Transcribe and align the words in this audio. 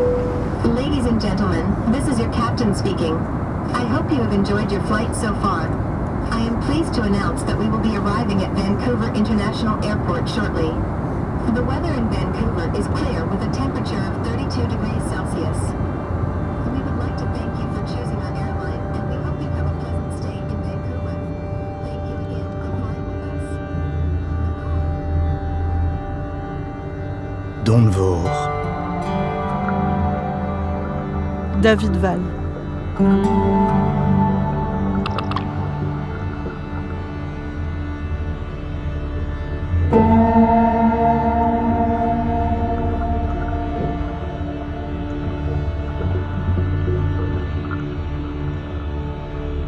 Ladies 0.00 1.04
and 1.04 1.20
gentlemen, 1.20 1.92
this 1.92 2.08
is 2.08 2.18
your 2.18 2.32
captain 2.32 2.74
speaking. 2.74 3.14
I 3.76 3.84
hope 3.84 4.10
you 4.10 4.16
have 4.16 4.32
enjoyed 4.32 4.72
your 4.72 4.80
flight 4.84 5.14
so 5.14 5.34
far. 5.44 5.68
I 6.32 6.40
am 6.40 6.58
pleased 6.62 6.94
to 6.94 7.02
announce 7.02 7.42
that 7.42 7.58
we 7.58 7.68
will 7.68 7.80
be 7.84 7.96
arriving 7.96 8.42
at 8.42 8.54
Vancouver 8.54 9.12
International 9.12 9.76
Airport 9.84 10.26
shortly. 10.26 10.72
The 11.52 11.62
weather 11.62 11.92
in 11.92 12.08
Vancouver 12.08 12.72
is 12.78 12.86
clear 12.96 13.26
with 13.26 13.42
a 13.44 13.52
temperature 13.52 14.00
of 14.00 14.24
32 14.24 14.72
degrees 14.72 15.02
Celsius. 15.12 15.60
We 16.72 16.80
would 16.80 16.96
like 16.96 17.16
to 17.20 17.28
thank 17.36 17.52
you 17.60 17.68
for 17.76 17.84
choosing 17.84 18.16
our 18.24 18.32
airline 18.40 18.80
and 18.96 19.04
we 19.04 19.16
hope 19.20 19.36
you 19.36 19.52
have 19.52 19.68
a 19.68 19.76
pleasant 19.84 20.16
stay 20.16 20.32
in 20.40 20.58
Vancouver. 20.64 21.12
Thank 21.84 22.00
you 22.08 22.16
again 22.24 22.48
for 22.56 22.72
flying 22.72 23.04
with 23.04 23.36
us. 23.36 23.44
David 31.62 31.96
Val. 31.96 32.20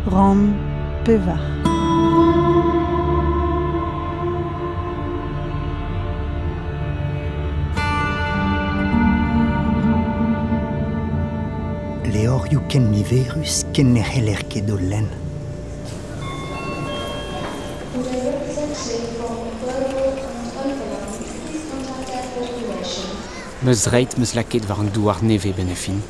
Ram 0.07 0.57
Pevar. 1.05 1.52
gorioù 12.43 12.63
ken 12.69 12.91
mi 12.91 13.03
verus 13.07 13.63
ken 13.73 13.93
ne 13.95 14.03
heller 14.03 14.41
ket 14.51 14.71
o 14.71 14.77
len. 14.77 15.07
Meus 23.63 23.87
reit 23.93 24.17
meus 24.19 24.35
laket 24.35 24.67
war 24.69 24.81
an 24.81 24.91
douar 24.91 25.23
neve 25.23 25.53
benefin. 25.55 26.03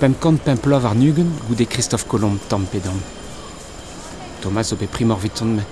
Pem 0.00 0.14
kant 0.20 0.44
pem 0.44 0.58
plov 0.58 0.84
ar 0.84 0.94
nugen 0.94 1.30
goude 1.48 1.66
Christophe 1.66 2.06
Colomb 2.06 2.38
tam 2.48 2.66
pedam. 2.66 3.00
Thomas 4.42 4.72
o 4.72 4.76
bet 4.76 4.92
primor 4.92 5.20
viton 5.22 5.56
me, 5.56 5.64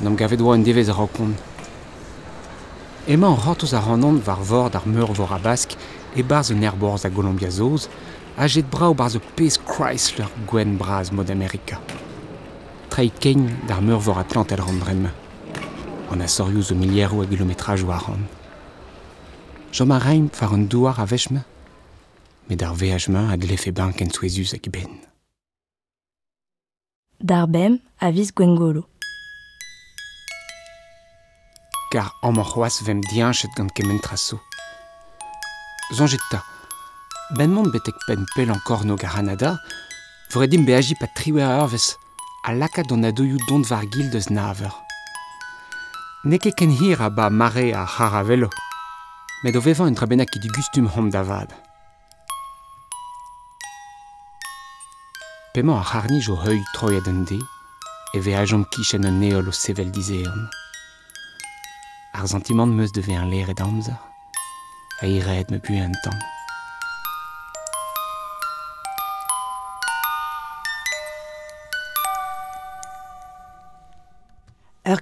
n'am 0.00 0.16
gavet 0.16 0.40
oa 0.40 0.56
un 0.56 0.64
devez 0.64 0.88
a 0.88 0.96
rakon. 0.96 1.36
Ema 3.06 3.28
an 3.28 3.40
ratoz 3.44 3.74
ar 3.74 3.92
anon 3.92 4.22
war 4.26 4.40
vord 4.40 4.74
ar 4.74 4.86
meur 4.86 5.12
vor 5.12 5.32
a 5.36 5.38
bask 5.38 5.76
e 6.16 6.22
barz 6.22 6.50
un 6.50 6.62
erborz 6.62 7.04
a 7.04 7.10
Golombiazoz, 7.10 7.88
a 8.36 8.46
jet 8.48 8.66
brao 8.70 8.94
barz 8.94 9.14
o 9.16 9.20
pez 9.36 9.58
Chrysler 9.58 10.30
gwen 10.46 10.76
braz 10.76 11.10
mod 11.10 11.30
Amerika. 11.30 11.80
Trei 12.90 13.10
kein 13.10 13.46
d'ar 13.66 13.82
meur 13.82 14.00
vor 14.00 14.18
Atlant 14.18 14.50
el 14.50 14.62
ran 14.62 14.78
brem. 14.78 15.08
An 16.10 16.20
a 16.20 16.28
sorioù 16.28 16.62
zo 16.62 16.74
miliero 16.74 17.22
a 17.22 17.26
kilometraj 17.26 17.82
war 17.82 18.04
an. 18.10 18.26
Jom 19.72 19.90
a 19.90 19.98
reim 19.98 20.28
far 20.30 20.52
an 20.52 20.68
douar 20.68 20.98
a 20.98 21.06
vechme, 21.06 21.44
met 22.48 22.62
ar 22.62 22.74
veajme 22.74 23.30
a 23.30 23.36
glefe 23.36 23.72
bank 23.72 24.00
en 24.00 24.10
souezus 24.10 24.54
ak 24.54 24.70
ben. 24.70 25.00
Dar 27.18 27.48
bem 27.48 27.80
a 27.98 28.10
viz 28.10 28.30
gwengolo. 28.32 28.86
Kar 31.90 32.10
amor 32.22 32.46
c'hoaz 32.46 32.82
vem 32.82 33.00
dianchet 33.00 33.54
gant 33.56 33.72
kemen 33.72 34.00
traso. 34.00 34.40
Zonjet 35.92 36.22
ta, 36.30 36.42
benmont 37.34 37.70
betek 37.72 37.96
pen 38.06 38.24
pel 38.34 38.50
an 38.54 38.60
korno 38.66 38.96
garanada, 38.96 39.58
vore 40.32 40.46
dim 40.48 40.64
beaji 40.64 40.94
pa 41.00 41.06
triwer 41.16 41.58
eurvez, 41.60 41.96
a 42.46 42.52
laka 42.54 42.82
don 42.82 43.04
a 43.04 43.12
dont 43.12 43.64
var 43.68 43.84
gil 43.92 44.10
deus 44.10 44.30
naver. 44.30 44.74
Ne 46.24 46.38
ket 46.38 46.56
ken 46.56 46.70
hir 46.70 47.00
a 47.02 47.10
ba 47.10 47.30
mare 47.30 47.72
a 47.74 47.86
charavelo, 47.86 48.50
met 49.42 49.56
o 49.56 49.60
vevan 49.60 49.88
un 49.88 49.94
trabennak 49.94 50.30
ki 50.30 50.38
di 50.40 50.48
gustum 50.48 50.86
hom 50.86 51.10
davad. 51.10 51.50
Pemañ 55.54 55.78
a 55.80 55.84
c'harnij 55.84 56.28
o 56.32 56.36
heuil 56.36 56.64
troet 56.74 57.06
an 57.08 57.24
de, 57.24 57.38
e 58.14 58.18
ve 58.20 58.32
ajom 58.34 58.64
kichen 58.72 59.06
un 59.06 59.20
neol 59.20 59.48
o 59.48 59.52
sevel 59.52 59.90
dizeon. 59.90 60.48
Ar 62.14 62.28
sentiment 62.28 62.66
meus 62.66 62.92
deve 62.92 63.14
un 63.18 63.30
leret 63.30 63.60
amzer, 63.60 63.98
a 65.02 65.06
iret 65.06 65.50
me 65.50 65.58
pu 65.58 65.74
un 65.74 65.94
tamm. 66.02 66.33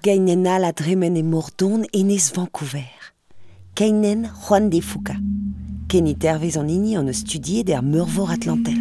Ur 0.03 0.09
gainen 0.09 0.47
al 0.47 0.65
a 0.65 0.73
dremen 0.73 1.15
e 1.17 1.23
mordon 1.23 1.85
enez 1.93 2.33
Vancouver. 2.35 2.91
Keinen 3.75 4.27
Juan 4.27 4.69
de 4.69 4.81
Fuca. 4.81 5.15
Kenny 5.87 6.17
tervez 6.17 6.57
an 6.57 6.69
ini 6.69 6.97
an 6.97 7.07
eus 7.07 7.21
studiet 7.23 7.71
er 7.71 7.85
meurvor 7.85 8.33
Atlantel. 8.35 8.81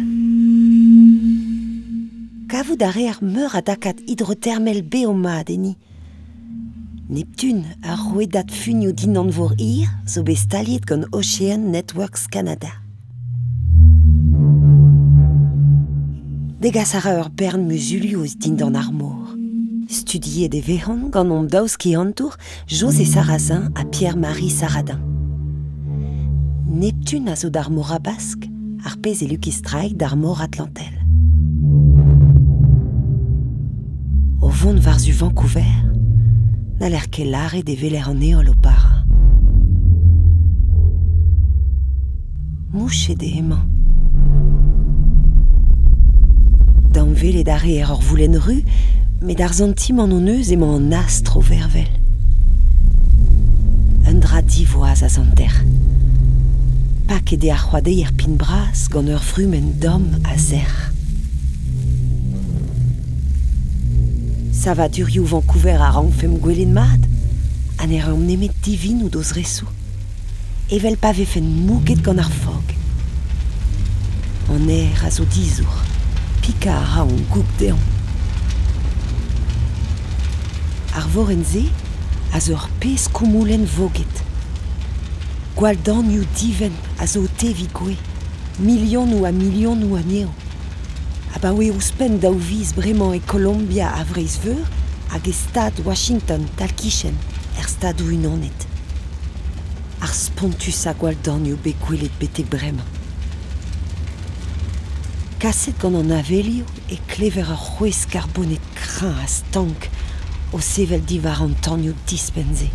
Kavout 2.48 2.82
ar 2.82 2.98
ar 2.98 3.20
meur 3.22 3.54
a 3.54 3.62
dakat 3.62 4.02
hydrothermel 4.08 4.82
beoma 4.82 5.44
deni. 5.44 5.76
Neptune 7.08 7.76
a 7.82 7.94
roedat 7.94 8.50
funio 8.50 8.90
din 8.90 9.16
an 9.16 9.30
vor 9.30 9.54
ir 9.58 9.86
zo 10.08 10.24
be 10.24 10.34
staliet 10.34 10.90
Ocean 11.12 11.70
Networks 11.70 12.26
Canada. 12.26 12.82
Degas 16.58 16.94
ar 16.94 17.06
ur 17.20 17.30
bern 17.30 17.68
musulioz 17.68 18.34
din 18.34 18.56
d'an 18.56 18.74
de 19.92 20.60
vehan 20.64 21.10
gant 21.10 21.30
om 21.30 21.46
daouz 21.46 21.76
ki 21.76 21.96
antour 21.96 22.38
José 22.66 23.04
Sarrazin 23.04 23.70
a 23.74 23.84
Pierre-Marie 23.84 24.48
Saradin. 24.48 24.98
Neptune 26.66 27.28
a 27.28 27.36
zo 27.36 27.50
d'armor 27.50 27.92
a 27.92 27.98
bask, 27.98 28.48
ar 28.86 28.96
pez 29.02 29.20
e 29.20 29.26
Lucky 29.28 29.52
Strike 29.52 29.96
d'armor 29.96 30.40
Atlantel. 30.40 30.94
O 34.40 34.48
vont 34.48 34.80
varzu 34.80 35.12
Vancouver, 35.12 35.68
na 36.80 36.88
l'er 36.88 37.10
ket 37.10 37.28
lare 37.28 37.62
de 37.62 37.76
veler 37.76 38.08
an 38.08 38.22
eol 38.22 38.48
o 38.48 38.54
para. 38.62 39.04
Mouche 42.72 43.14
de 43.14 43.28
emañ. 43.36 43.68
Dan 46.92 47.12
vele 47.12 47.44
dare 47.44 47.76
er 47.76 47.90
ur 47.92 48.00
voulen 49.22 49.26
ru, 49.26 49.26
met 49.26 49.40
ar 49.40 49.52
zantim 49.52 50.00
an 50.00 50.12
on 50.12 50.26
eus 50.26 50.50
emañ 50.50 50.76
an 50.76 50.92
astro 50.92 51.40
vervel. 51.40 51.88
Un 54.06 54.20
dra 54.20 54.42
divoaz 54.42 55.02
a 55.02 55.08
zanter. 55.08 55.64
Pa 57.06 57.20
ket 57.24 57.40
de 57.40 57.50
ar 57.50 57.58
c'hoadeier 57.58 58.12
pin 58.16 58.36
bras 58.36 58.88
gant 58.90 59.08
ur 59.08 59.20
frumen 59.20 59.78
dom 59.78 60.04
a 60.24 60.36
zer. 60.38 60.90
Vancouver 65.24 65.80
a 65.80 65.90
rangfem 65.90 66.38
gwelenn 66.38 66.72
mat, 66.72 67.00
an 67.78 67.90
er 67.90 68.12
nemet 68.16 68.54
divin 68.62 69.02
ou 69.02 69.10
doz 69.10 69.32
resou. 69.32 69.66
Evel 70.70 70.96
pa 70.96 71.12
vefen 71.12 71.46
mouget 71.66 72.02
gant 72.02 72.18
ar 72.18 72.30
fog. 72.30 72.76
An 74.50 74.68
er 74.70 75.06
a 75.06 75.10
zo 75.10 75.24
dizour, 75.24 75.82
pika 76.42 76.78
a 76.78 76.84
ra 76.94 77.06
goup. 77.30 77.91
Ar 80.94 81.08
vorenze 81.08 81.64
a 82.32 82.40
voget. 83.64 84.22
Gwal 85.56 85.76
diven 86.36 86.74
a 87.00 87.06
zo 87.06 87.22
tevi 87.40 87.64
gwe, 87.72 87.96
milion 88.60 89.12
ou 89.16 89.24
a 89.24 89.32
milion 89.32 89.80
ou 89.86 89.96
a 89.96 90.02
neo. 90.04 90.28
A 91.32 91.40
ba 91.40 91.54
oe 91.56 91.70
ouspen 91.72 92.18
daou 92.20 92.36
viz 92.36 92.74
bremañ 92.76 93.16
e 93.16 93.20
Columbia 93.24 93.88
a 93.88 94.04
vreiz 94.04 94.36
veur 94.44 94.60
hag 95.12 95.28
e 95.28 95.32
Washington 95.84 96.44
tal 96.56 96.72
kichen 96.76 97.16
er 97.56 97.68
stad 97.68 98.00
ou 98.04 98.12
unanet. 98.12 98.68
Ar 100.04 100.12
spontus 100.12 100.84
a 100.86 100.92
gwelet 101.86 102.20
betek 102.20 102.52
bremañ. 102.52 102.84
Kaset 105.40 105.80
gant 105.80 105.96
an 105.96 106.12
avelio 106.20 106.68
e 106.92 107.00
klever 107.08 107.48
ar 107.48 107.60
c'hwez 107.60 108.04
karbonet 108.12 108.60
kran 108.76 109.16
a 109.24 109.28
stank 109.28 109.88
o 110.52 110.60
sevel 110.60 111.00
di 111.00 111.18
war 111.20 111.40
an 111.42 111.54
tanioù 111.60 111.94
dispense. 112.06 112.68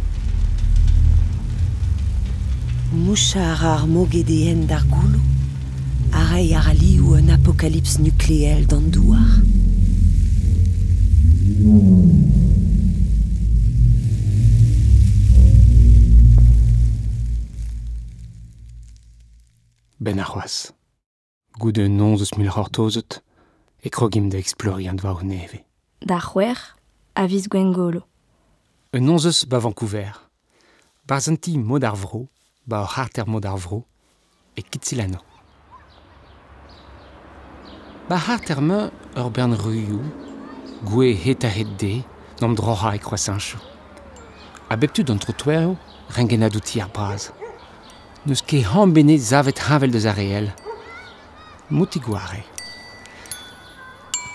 Moucha 2.92 3.54
ar 3.54 3.64
ar 3.66 3.88
mogedeen 3.88 4.66
d'ar 4.66 4.86
goulou, 4.90 5.22
a 6.12 6.24
rei 6.32 6.54
ar 6.56 6.68
alioù 6.72 7.14
un 7.18 7.30
apokalips 7.30 8.00
nukleel 8.00 8.66
d'an 8.66 8.90
douar. 8.90 9.42
Ben 20.00 20.20
ar 20.20 20.30
c'hoaz. 20.32 20.74
Goude 21.60 21.88
non 21.90 22.18
eus 22.18 22.32
mil 22.38 22.50
c'hortozet, 22.50 23.22
e 23.86 23.90
krogim 23.90 24.30
da 24.30 24.38
eksplori 24.38 24.88
an 24.88 24.98
dva 24.98 25.14
o 25.14 25.22
neve. 25.22 25.66
Da 26.00 26.20
c'hwer, 26.20 26.77
a 27.18 27.26
viz 27.26 27.48
Gwengolo. 27.48 28.02
Un 28.94 29.02
nonzeus 29.02 29.46
ba 29.46 29.58
Vancouver. 29.60 30.14
Barzanti 31.08 31.58
mod 31.58 31.84
ar 31.84 31.96
vro, 31.96 32.28
ba 32.64 32.84
harter 32.86 33.26
mod 33.26 33.46
ar 33.46 33.58
vro, 33.58 33.86
e 34.56 34.62
kitsilano. 34.62 35.18
Ba 38.08 38.18
harter 38.28 38.62
me 38.62 38.92
ur 39.18 39.32
bern 39.34 39.58
ruioù, 39.58 40.04
gwe 40.86 41.16
het 41.24 41.44
a 41.44 41.50
het 41.50 41.80
de, 41.80 42.04
nom 42.40 42.54
droha 42.54 42.94
e 42.94 43.00
croasancho. 43.00 43.58
A 44.70 44.78
beptu 44.78 45.04
d'an 45.04 45.18
trottoireo, 45.18 45.74
rengenadou 46.14 46.62
ti 46.62 46.82
ar 46.82 46.94
braz. 46.94 47.32
Neus 48.26 48.46
ket 48.46 48.70
hambene 48.70 49.18
zavet 49.18 49.58
havel 49.58 49.90
deus. 49.90 50.06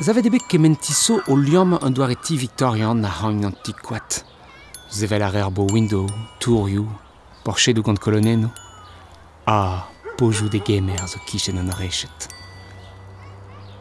Zavet 0.02 0.26
ebet 0.26 0.48
kementiso 0.50 1.20
o 1.30 1.36
liom 1.36 1.76
an 1.78 1.92
doareti 1.94 2.34
Victorian 2.36 2.98
na 2.98 3.08
hang 3.08 3.44
an 3.44 3.52
tikouat. 3.62 4.24
Zevel 4.90 5.22
ar 5.22 5.36
erbo 5.36 5.62
window, 5.70 6.08
tourioù, 6.40 6.88
porchet 7.44 7.72
d'ou 7.72 7.84
gant 7.86 8.00
koloneno. 8.02 8.48
Ah, 9.46 9.86
pojou 10.18 10.48
de 10.48 10.58
gemer 10.58 11.06
zo 11.06 11.20
kichen 11.24 11.58
an 11.58 11.70
rechet. 11.78 12.26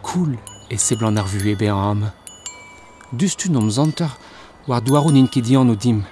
Cool, 0.03 0.35
e 0.69 0.77
seblant 0.77 1.17
ar 1.17 1.25
vue 1.25 1.55
ebe 1.55 1.71
an 1.71 1.81
am. 1.89 2.11
Dustu 3.11 3.49
nom 3.49 3.71
zanter 3.71 4.13
war 4.67 4.81
douarou 4.81 5.11
n'in 5.11 5.25
ket 5.25 5.41
dian 5.41 5.73
o 5.73 5.75
dim. 5.75 6.03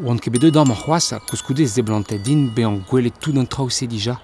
Oan 0.00 0.16
ket 0.16 0.32
bet 0.32 0.48
dam 0.54 0.72
an 0.72 0.78
c'hoasa, 0.78 1.20
kouskoude 1.28 1.66
zeblantet 1.68 2.24
din 2.24 2.48
be 2.54 2.64
an 2.64 2.80
gwelet 2.88 3.20
tout 3.20 3.36
an 3.36 3.44
traoù 3.44 3.68
se 3.68 3.84
dija. 3.84 4.16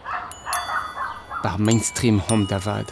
Par 1.42 1.58
mainstream 1.58 2.22
hom 2.30 2.46
davad. 2.48 2.88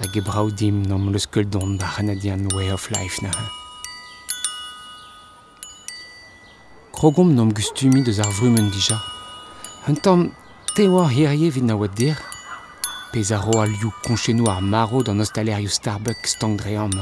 hag 0.00 0.16
e 0.16 0.20
brav 0.24 0.52
dim 0.56 0.82
n'am 0.86 1.10
leus 1.12 1.26
ket 1.26 1.50
dont 1.52 1.76
da 1.80 1.86
Canadian 1.96 2.48
Way 2.54 2.72
of 2.72 2.88
Life 2.90 3.22
na 3.22 3.28
ha. 3.28 3.44
Krogom 6.92 7.34
n'am 7.34 7.52
gustumi 7.52 8.02
deus 8.02 8.20
ar 8.20 8.32
vrumen 8.38 8.70
dija. 8.70 8.98
Un 9.88 9.96
tamm 9.96 10.30
te 10.74 10.86
war 10.88 11.10
hirie 11.10 11.50
vid 11.50 11.64
na 11.64 11.76
oad 11.76 11.94
dir, 11.98 12.16
pez 13.12 13.32
a 13.32 13.38
ro 13.42 13.60
a 13.60 13.66
liou 13.66 13.92
konchenou 14.06 14.48
ar 14.48 14.62
maro 14.62 15.02
d'an 15.02 15.20
ostalerioù 15.20 15.68
Starbucks 15.68 16.36
stang 16.36 16.56
dre 16.56 16.76
am. 16.76 16.94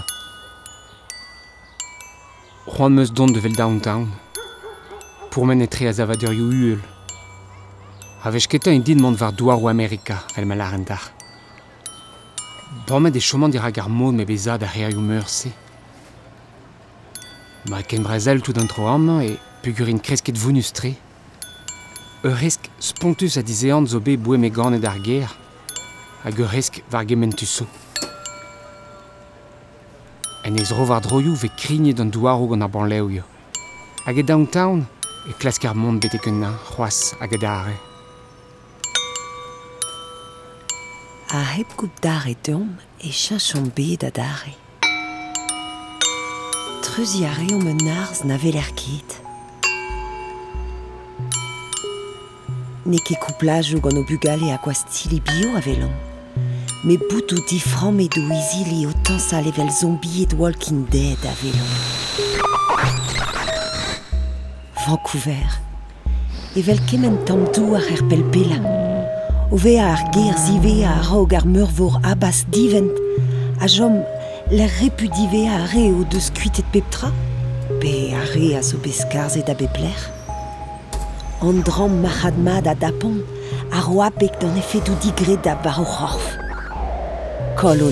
C'hoan 2.66 2.94
meus 2.94 3.12
de 3.12 3.40
vel 3.40 3.54
downtown, 3.54 4.08
pourmen 5.30 5.62
etre 5.62 5.86
a 5.88 5.92
zavaderioù 5.92 6.50
uel. 6.50 6.82
A 8.24 8.30
vez 8.30 8.46
ketan 8.46 8.74
e 8.74 8.82
din 8.82 9.00
mont 9.00 9.20
war 9.20 9.32
douar 9.32 9.58
ou 9.62 9.68
Amerika, 9.68 10.24
vel 10.34 10.46
mal 10.46 10.60
ar 10.60 10.74
Bormet 12.70 13.16
e 13.16 13.20
chomant 13.20 13.50
dirak 13.50 13.78
ar 13.78 13.88
mod 13.88 14.14
me 14.14 14.24
bezad 14.24 14.62
ar 14.62 14.70
reioù 14.70 15.00
meurse. 15.00 15.50
Ma 17.66 17.82
ken 17.82 18.02
brezel 18.02 18.42
tout 18.42 18.58
an 18.58 18.68
tro 18.68 18.86
am 18.86 19.08
e 19.20 19.38
pugurin 19.62 19.98
kresket 19.98 20.38
vounus 20.38 20.70
tre. 20.72 20.94
Ur 22.22 22.36
resk 22.38 22.70
spontus 22.78 23.36
a 23.36 23.42
dizeant 23.42 23.88
zo 23.88 23.98
be 23.98 24.16
boue 24.16 24.38
me 24.38 24.50
ganet 24.50 24.84
ar 24.84 25.02
ger, 25.02 25.26
hag 26.22 26.38
ur 26.38 26.46
resk 26.46 26.82
var 26.90 27.04
gementuso. 27.04 27.66
En 30.44 30.54
ez 30.54 30.70
ro 30.70 30.84
var 30.84 31.02
droioù 31.02 31.34
ve 31.34 31.50
krignet 31.56 32.00
an 32.00 32.10
douarou 32.10 32.48
gant 32.48 32.62
ar 32.62 32.70
banleo 32.70 33.10
Hag 34.06 34.18
e 34.18 34.22
downtown, 34.22 34.86
e 35.28 35.32
klask 35.32 35.64
ar 35.64 35.74
mont 35.74 36.00
betek 36.00 36.26
un 36.26 36.40
na 36.40 36.50
c'hoaz 36.70 37.14
hag 37.20 37.34
e 37.34 37.38
dare. 37.38 37.89
A 41.32 41.42
heb 41.42 41.66
goup 41.76 42.00
dare 42.00 42.34
dom 42.40 42.76
e 42.98 43.10
chachon 43.10 43.70
bet 43.74 44.02
a 44.02 44.10
dare. 44.10 44.52
Treuzi 46.82 47.24
a 47.24 47.30
reom 47.32 47.66
un 47.66 47.88
arz 47.88 48.22
na 48.24 48.36
vel 48.36 48.56
er 48.58 48.70
ket. 48.74 49.10
Ne 52.82 52.98
ket 52.98 53.22
kouplajou 53.22 53.78
gant 53.78 54.00
o 54.00 54.02
bugale 54.10 54.50
a 54.50 54.58
kwa 54.58 54.74
stili 54.74 55.20
bio 55.22 55.54
a 55.54 55.62
velon. 55.62 55.94
Me 56.82 56.98
boutou 56.98 57.38
difran 57.46 57.94
me 57.94 58.08
do 58.10 58.26
izili 58.26 58.82
o 58.90 58.92
tansa 59.06 59.38
level 59.38 59.70
zombie 59.70 60.26
et 60.26 60.34
Walking 60.34 60.82
Dead 60.90 61.30
a 61.30 61.34
velon. 61.44 61.72
Vancouver. 64.82 65.60
Evel 66.56 66.82
kemen 66.90 67.22
tam 67.22 67.46
dou 67.54 67.76
ar 67.78 67.86
er 67.86 68.02
pelpela. 68.10 68.79
O 69.52 69.56
ve 69.56 69.80
ar 69.80 69.98
ger 70.14 70.36
zive 70.38 70.84
a 70.86 71.02
raog 71.02 71.32
abas 72.04 72.44
divent, 72.52 72.94
a 73.60 73.66
jom 73.66 74.04
l'er 74.48 74.70
repudive 74.80 75.48
a 75.48 75.66
re 75.72 75.90
o 75.90 76.04
deus 76.04 76.30
kuitet 76.30 76.64
peptra, 76.70 77.10
pe 77.80 78.14
a 78.14 78.22
re 78.32 78.54
a 78.54 78.62
zo 78.62 78.78
beskarzet 78.78 79.48
a 79.48 79.54
bepler. 79.54 80.00
An 81.42 81.62
dram 81.66 82.00
mahadmad 82.00 82.68
a 82.68 82.74
dapon, 82.76 83.24
a 83.72 83.80
roapek 83.80 84.38
d'an 84.38 84.56
efedou 84.56 84.94
digret 85.02 85.42
da 85.42 85.56
bar 85.56 85.80
o 85.80 85.84
c'horf. 85.84 86.26
Kol 87.58 87.82
o 87.82 87.90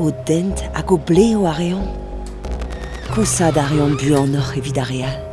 o 0.00 0.10
dent 0.26 0.64
o 0.90 0.98
bleo 0.98 1.46
a 1.46 1.52
reon. 1.52 1.86
Kosad 3.14 3.56
a 3.56 3.68
reon 3.70 4.34
oc'h 4.34 4.58
evit 4.58 4.78
a. 4.78 5.31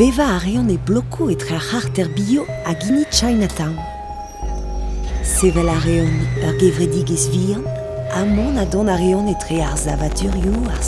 Beva 0.00 0.24
a 0.34 0.38
reon 0.38 0.70
e 0.72 0.78
bloko 0.78 1.26
etre 1.28 1.58
ar 1.58 1.64
harter 1.70 2.08
bio 2.16 2.46
a 2.64 2.72
gini 2.72 3.02
Chinatown. 3.12 3.74
Sevel 5.22 5.68
a 5.68 5.74
reon 5.84 6.14
ur 6.40 6.54
gevredig 6.56 7.10
ez 7.12 7.26
vian, 7.28 7.60
amon 8.16 8.56
a 8.56 8.64
don 8.64 8.88
a 8.88 8.94
reon 8.96 9.28
etre 9.28 9.58
ar 9.60 9.76
zavaturioù, 9.76 10.62
ar 10.72 10.80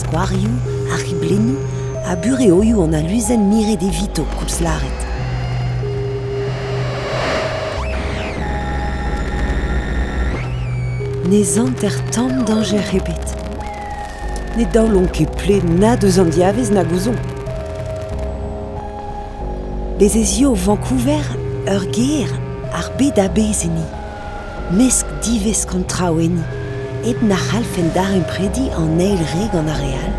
ar 0.95 1.03
a 2.09 2.17
bureoioù 2.17 2.81
an 2.87 2.95
a 2.95 3.03
luzen 3.03 3.45
mire 3.51 3.77
de 3.77 3.91
vito 3.99 4.25
koulz 4.39 4.63
laret. 4.65 5.01
Ne 11.29 11.45
zant 11.45 11.85
er 11.85 12.01
tamm 12.17 12.47
danger 12.49 12.89
ebet. 12.97 13.37
Ne 14.57 14.65
daoulon 14.73 15.13
ket 15.13 15.37
ple 15.37 15.61
na 15.69 15.97
deus 15.97 16.17
an 16.17 16.33
diavez 16.33 16.73
na 16.73 16.89
gouzon. 16.89 17.32
Bez 20.03 20.17
ez 20.17 20.41
yo 20.41 20.53
Vancouver 20.55 21.25
ur 21.75 21.85
ger 21.93 22.31
ar 22.75 22.91
bed 22.99 23.19
a 23.19 23.29
bezeni. 23.29 23.85
Mesk 24.75 25.07
divez 25.23 25.63
kontra 25.65 26.09
oeni. 26.11 26.43
Eb 27.07 27.23
na 27.23 27.37
c'halfen 27.37 27.93
dar 27.95 28.11
un 28.11 28.25
predi 28.27 28.67
an 28.75 28.99
eil 28.99 29.23
reg 29.35 29.55
an 29.55 29.71
areal. 29.75 30.11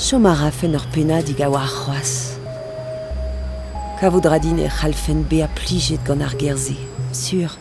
Chom 0.00 0.24
a 0.24 0.32
rafen 0.40 0.78
ur 0.80 0.86
pena 0.94 1.20
dig 1.20 1.44
a 1.44 1.50
war 1.52 1.68
c'hoaz. 1.68 2.40
Kavoudra 4.00 4.38
din 4.38 4.64
e 4.64 4.70
c'halfen 4.78 5.28
be 5.28 5.44
a 5.44 5.48
plijet 5.58 6.00
gant 6.06 6.24
ar 6.24 6.32
gerze, 6.40 6.78
sur. 7.12 7.52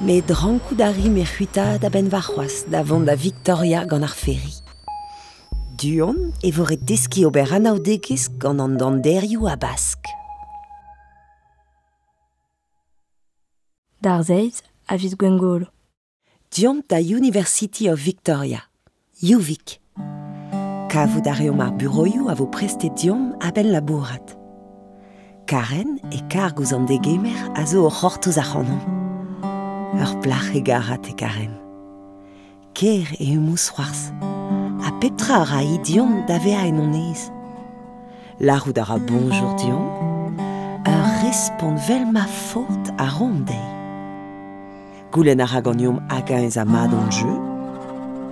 Me 0.00 0.22
drankout 0.22 0.80
a 0.86 0.92
rim 0.94 1.18
e 1.18 1.26
c'huita 1.26 1.78
da 1.82 1.88
ben 1.88 2.08
c'hoaz 2.08 2.70
da 2.70 3.14
Victoria 3.16 3.84
gant 3.84 4.04
ar 4.04 4.14
ferry. 4.14 4.59
Duon 5.80 6.34
e 6.42 6.50
vore 6.52 6.76
deski 6.76 7.22
ober 7.24 7.54
anaoudegez 7.56 8.26
gant 8.36 8.60
an 8.60 8.74
danderioù 8.76 9.46
a 9.48 9.56
bask. 9.56 10.04
Dar 14.04 14.20
zeiz 14.22 14.60
a 14.86 14.98
viz 15.00 15.14
Gwengolo. 15.16 15.70
Diom 16.52 16.82
da 16.86 16.98
University 17.00 17.88
of 17.88 17.98
Victoria, 17.98 18.60
UVic. 19.22 19.80
Kavout 20.92 21.26
a 21.26 21.32
reom 21.38 21.64
ar 21.64 21.72
bureoioù 21.72 22.28
a 22.28 22.34
vo 22.34 22.50
prestet 22.52 22.92
diom 23.00 23.32
a 23.40 23.48
ben 23.50 23.72
labourat. 23.72 24.36
Karen 25.46 25.96
e 26.12 26.20
kar 26.28 26.52
gouz 26.52 26.74
an 26.76 26.84
degemer 26.84 27.40
a 27.56 27.64
zo 27.64 27.86
o 27.86 27.90
c'hortoz 27.90 28.36
a 28.36 28.44
c'hanon. 28.44 28.84
Ur 29.96 30.12
plach 30.20 30.52
e 30.52 30.60
garat 30.60 31.08
e 31.08 31.16
Karen. 31.16 31.56
Ker 32.74 33.16
e 33.16 33.32
humous 33.32 33.72
c'hoarz. 33.72 34.12
a 34.90 34.92
petra 34.98 35.36
a 35.42 35.44
ra 35.44 35.62
idion 35.62 36.24
da 36.26 36.38
vea 36.38 36.66
en 36.66 36.80
on 36.80 36.94
ez. 36.94 37.30
Larout 38.40 38.78
a 38.78 38.84
ra 38.84 38.98
bonjour 38.98 39.54
dion, 39.60 39.84
ur 40.92 41.06
respond 41.22 41.78
vel 41.86 42.06
ma 42.10 42.26
fort 42.26 42.90
a 42.98 43.06
rondei. 43.16 43.66
Goulen 45.12 45.40
a 45.40 45.46
ra 45.46 45.60
ganyom 45.60 46.00
hag 46.10 46.30
ez 46.30 46.56
a 46.56 46.64
mad 46.64 46.92
an 46.94 47.10
jeu, 47.10 47.36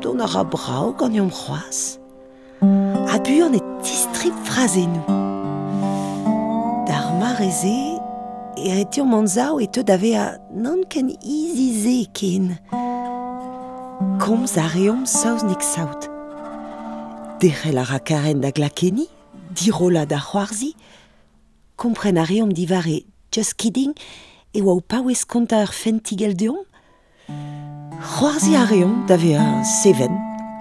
don 0.02 0.20
a 0.20 0.26
ra 0.26 0.42
brao 0.42 0.92
ganyom 0.98 1.30
c'hoaz. 1.30 1.98
A 3.14 3.16
buan 3.22 3.54
e 3.54 3.60
distrip 3.82 4.34
frazenou. 4.42 5.06
Dar 6.88 7.06
mar 7.20 7.38
eze, 7.40 7.78
e 8.56 8.74
retio 8.74 9.04
manzao 9.04 9.60
e 9.60 9.66
teu 9.66 9.84
da 9.84 9.96
vea 9.96 10.38
nan 10.50 10.82
ken 10.90 11.14
izize 11.22 12.10
ken. 12.12 12.58
Komz 14.18 14.58
a 14.58 14.66
reom 14.74 15.06
saoz 15.06 15.44
saout. 15.62 16.07
Derrel 17.40 17.78
a 17.78 17.84
rakaren 17.84 18.40
da 18.40 18.50
glakeni, 18.50 19.06
dirola 19.54 20.04
da 20.06 20.18
c'hoarzi, 20.18 20.74
kompren 21.76 22.18
a 22.18 22.24
reom 22.24 22.52
divare 22.52 23.04
just 23.32 23.54
kidding, 23.54 23.94
e 24.54 24.62
oa 24.62 24.80
paouez 24.80 25.24
konta 25.24 25.62
ur 25.62 25.72
fentigel 25.72 26.34
deom, 26.34 26.58
c'hoarzi 27.28 28.56
a 28.56 28.64
reom 28.66 29.06
un 29.08 29.64
seven, 29.64 30.14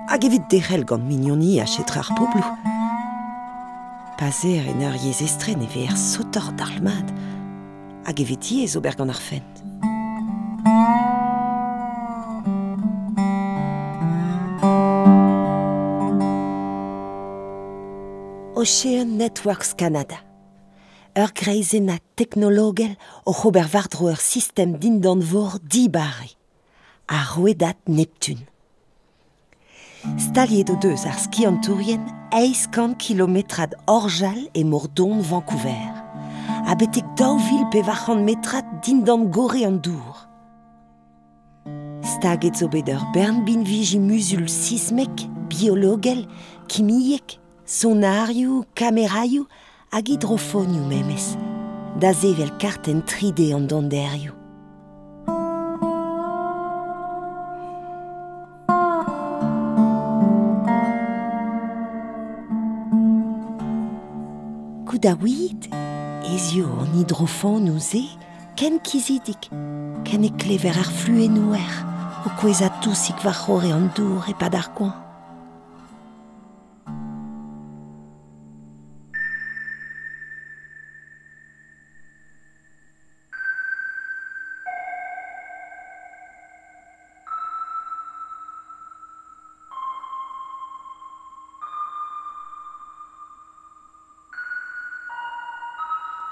hag 0.08 0.26
evit 0.26 0.46
derrel 0.50 0.86
gant 0.86 1.04
mignoni 1.10 1.60
a 1.60 1.66
chetra 1.66 2.02
ar 2.02 2.14
poblou. 2.16 2.46
Pazer 4.18 4.70
en 4.70 4.82
ur 4.86 4.96
yez 5.02 5.22
estren 5.22 5.62
e 5.62 5.68
ve 5.74 5.88
er 5.90 5.98
sotor 5.98 6.52
d'arlmad, 6.58 7.14
hag 8.06 8.22
evit 8.22 8.52
yez 8.52 8.76
ober 8.76 8.96
ar. 8.98 9.46
Ocean 18.58 19.18
Networks 19.18 19.76
Canada. 19.76 20.16
Ur 21.14 21.30
greizenat 21.30 22.02
teknologel 22.16 22.96
o 23.24 23.32
c'hober 23.32 23.68
vardro 23.70 24.10
ur 24.10 24.18
system 24.18 24.80
dindan 24.82 25.22
vor 25.22 25.60
dibare. 25.62 26.32
A 27.06 27.20
roedat 27.36 27.78
Neptun. 27.86 28.42
Staliet 30.18 30.72
o 30.74 30.76
deus 30.82 31.06
ar 31.06 31.20
skiantourien 31.22 32.02
eiskan 32.34 32.98
kilometrad 32.98 33.78
orjal 33.86 34.50
e 34.54 34.64
mordon 34.64 35.22
Vancouver. 35.22 35.94
A 36.66 36.74
betek 36.74 37.06
daouvil 37.16 37.70
pe 37.70 37.86
metrat 38.26 38.66
dindan 38.82 39.30
gore 39.30 39.66
an. 39.70 39.82
Staget 42.02 42.58
zo 42.58 42.68
bet 42.68 42.90
ur 42.90 43.06
bernbin 43.14 43.64
viji 43.64 44.00
musul 44.00 44.48
sismek, 44.50 45.30
biologel, 45.48 46.26
kimiek, 46.68 47.38
sonarioù, 47.68 48.64
kamerioù 48.74 49.46
hag 49.92 50.08
hydrofonioù 50.08 50.86
memes, 50.88 51.36
da 52.00 52.14
zevel 52.14 52.52
karten 52.58 53.02
3D 53.04 53.52
an 53.56 53.68
donderioù. 53.68 54.32
Goudaouid, 64.88 65.68
ezio 66.36 66.72
an 66.80 66.94
hydrofonioù 66.96 67.80
ze, 67.80 68.06
ken 68.56 68.80
kizidik, 68.80 69.52
ken 70.08 70.24
e 70.24 70.32
klever 70.40 70.80
ar 70.80 70.92
o 72.26 72.32
kweza 72.40 72.72
tousik 72.80 73.20
va 73.24 73.36
c'hore 73.36 73.74
an 73.76 73.92
dour 73.96 74.24
e 74.32 74.34
pad 74.40 74.56
ar 74.56 74.72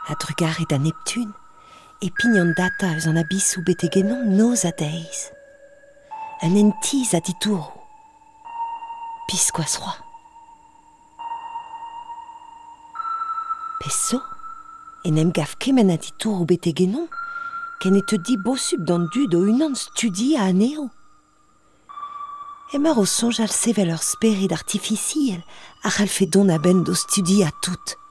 koan. 0.05 0.11
a 0.11 0.15
drugaret 0.15 0.71
a 0.71 0.77
Neptun, 0.77 1.33
e 2.01 2.11
pignon 2.11 2.53
data 2.55 2.93
eus 2.93 3.07
an 3.07 3.17
abissou 3.17 3.63
betegenon 3.63 4.25
noz 4.37 4.65
a. 4.65 4.71
Un 6.43 6.55
entiz 6.55 7.13
a 7.13 7.19
ditourou. 7.19 7.71
Piskoaz 9.27 9.77
roi. 9.77 9.97
Pe 13.79 13.89
so, 13.89 14.21
en 15.05 15.17
em 15.17 15.31
gaf 15.31 15.57
kemen 15.57 15.89
a 15.89 15.97
ditourou 15.97 16.45
betegenon, 16.45 17.07
ken 17.79 17.95
e 17.95 18.01
te 18.05 18.17
di 18.17 18.37
bosub 18.37 18.85
d'an 18.85 19.07
dud 19.13 19.33
unan 19.33 19.75
studi 19.75 20.35
a 20.37 20.45
aneo. 20.51 20.89
Emmer 22.73 22.97
o 22.97 23.05
sonj 23.05 23.39
al 23.41 23.53
sevel 23.53 23.93
ur 23.93 24.03
sperid 24.03 24.51
artificiel 24.51 25.41
ar 25.83 26.01
al 26.01 26.09
fe 26.09 26.25
don 26.25 26.49
a 26.49 26.59
ben 26.59 26.83
do 26.83 26.93
studi 26.93 27.43
a 27.43 27.51
tout. 27.61 28.04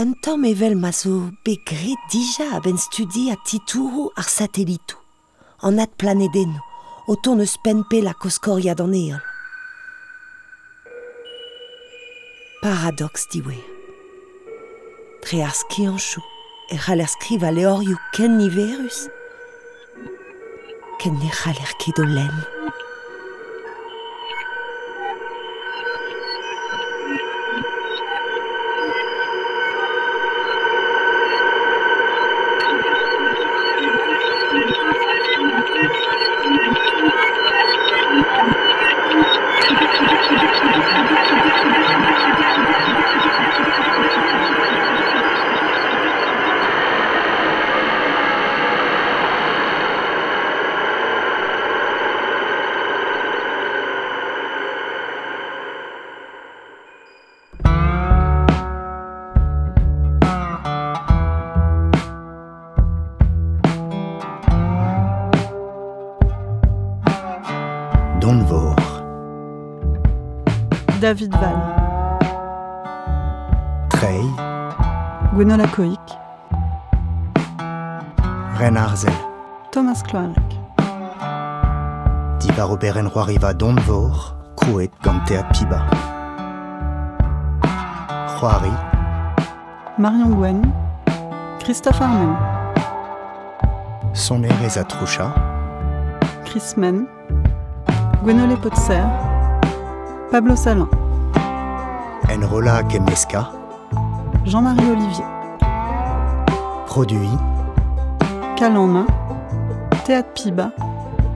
Un 0.00 0.14
tamm 0.14 0.46
evel 0.48 0.76
ma 0.80 0.92
zo 0.96 1.28
begret 1.44 2.00
dija 2.08 2.46
a 2.56 2.60
ben 2.64 2.78
studi 2.80 3.26
a 3.28 3.36
titourou 3.44 4.08
ar 4.16 4.28
satellitou, 4.32 4.96
an 5.60 5.76
at 5.84 5.92
planedeno, 6.00 6.62
o 7.06 7.18
ton 7.20 7.42
eus 7.44 7.58
penpe 7.60 8.00
la 8.00 8.14
koskoria 8.16 8.72
d'an 8.74 8.94
eol. 8.96 9.20
Paradox 12.62 13.28
diwe. 13.34 13.58
Tre 15.20 15.44
ar 15.44 15.52
skianchou, 15.60 16.24
e 16.72 16.80
c'hall 16.80 17.04
er 17.04 17.12
skriv 17.12 17.44
a 17.44 17.52
leorioù 17.52 18.00
ken 18.16 18.40
niverus, 18.40 19.04
ken 20.96 21.20
ne. 21.20 21.28
David 71.10 71.32
Val, 71.32 71.58
Trey, 73.88 74.22
Gwenola 75.34 75.66
Coic, 75.66 75.98
Renarzel, 78.60 79.12
Thomas 79.72 80.04
Cloarec, 80.04 80.38
Diva 82.38 82.62
Roberen 82.64 83.08
Roariva 83.08 83.52
Donvor, 83.52 84.36
Kouet 84.54 84.92
Gantea 85.02 85.42
Piba. 85.52 85.84
Roari, 88.38 88.70
Marion 89.98 90.36
Gwen, 90.36 90.72
Christophe 91.58 92.00
Armen, 92.00 92.36
Soner 94.14 94.52
Ezatroucha, 94.64 95.34
Chris 96.44 96.76
Men, 96.76 97.08
Gwenole 98.22 98.56
Potser, 98.58 99.02
Pablo 100.30 100.54
Salin, 100.54 100.86
Enrola 102.30 102.84
Kemeska, 102.84 103.50
Jean-Marie 104.44 104.88
Olivier, 104.88 105.24
Produit, 106.86 107.36
Cal 108.56 108.76
en 108.76 108.86
main, 108.86 109.06
Théâtre 110.04 110.32
Piba 110.34 110.70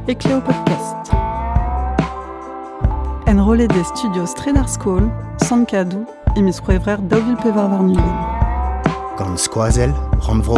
et 0.06 0.14
Cléo 0.14 0.40
Podcast. 0.40 1.12
Enrôlé 3.26 3.66
des 3.66 3.82
studios 3.82 4.26
Stradar 4.26 4.68
School, 4.68 5.10
Sankadou 5.38 6.06
et 6.36 6.42
Miss 6.42 6.60
Quevrer 6.60 6.98
Deauville 6.98 7.38
Pevar 7.42 7.68
Varnulen. 7.68 8.04
Gant 9.18 9.36
Skoazel, 9.36 9.92
Randvro 10.20 10.56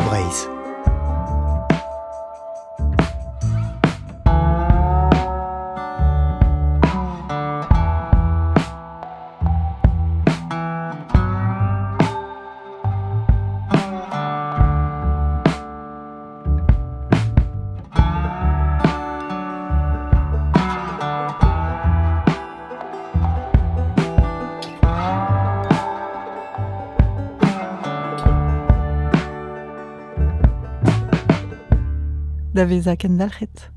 da 32.56 32.64
vezañ 32.64 32.96
kendalc'het. 33.02 33.75